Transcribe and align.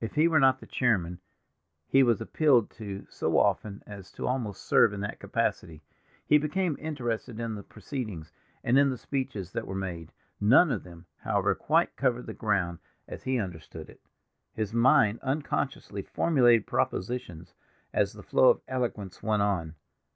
If 0.00 0.14
he 0.14 0.26
were 0.26 0.40
not 0.40 0.60
the 0.60 0.66
chairman, 0.66 1.20
he 1.86 2.02
was 2.02 2.22
appealed 2.22 2.70
to 2.80 3.04
so 3.10 3.36
often 3.38 3.82
as 3.86 4.10
to 4.12 4.26
almost 4.26 4.62
serve 4.62 4.94
in 4.94 5.02
that 5.02 5.20
capacity. 5.20 5.82
He 6.24 6.38
became 6.38 6.78
interested 6.80 7.38
in 7.38 7.56
the 7.56 7.62
proceedings, 7.62 8.32
and 8.64 8.78
in 8.78 8.88
the 8.88 8.96
speeches 8.96 9.52
that 9.52 9.66
were 9.66 9.74
made; 9.74 10.12
none 10.40 10.72
of 10.72 10.82
them, 10.82 11.04
however, 11.18 11.54
quite 11.54 11.94
covered 11.94 12.24
the 12.24 12.32
ground 12.32 12.78
as 13.06 13.24
he 13.24 13.38
understood 13.38 13.90
it. 13.90 14.00
His 14.54 14.72
mind 14.72 15.20
unconsciously 15.20 16.00
formulated 16.00 16.66
propositions 16.66 17.52
as 17.92 18.14
the 18.14 18.22
flow 18.22 18.48
of 18.48 18.62
eloquence 18.66 19.22
went 19.22 19.42
on. 19.42 19.74